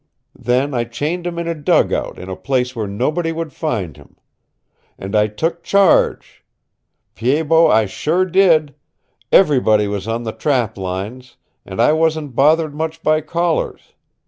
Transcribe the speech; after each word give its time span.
Then 0.39 0.73
I 0.73 0.85
chained 0.85 1.27
him 1.27 1.37
in 1.37 1.47
a 1.47 1.53
dugout 1.53 2.17
in 2.17 2.27
a 2.27 2.35
place 2.35 2.75
where 2.75 2.87
nobody 2.87 3.31
would 3.31 3.53
find 3.53 3.97
him. 3.97 4.17
And 4.97 5.15
I 5.15 5.27
took 5.27 5.61
charge. 5.63 6.43
Pied 7.13 7.49
Bot, 7.49 7.69
I 7.69 7.85
sure 7.85 8.25
did! 8.25 8.73
Everybody 9.31 9.87
was 9.87 10.07
on 10.07 10.23
the 10.23 10.31
trap 10.31 10.75
lines, 10.75 11.37
and 11.67 11.79
I 11.79 11.93
wasn't 11.93 12.33
bothered 12.35 12.73
much 12.73 13.03
by 13.03 13.21
callers. 13.21 13.93